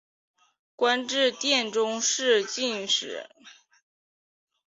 [0.75, 3.29] 官至殿中侍御史。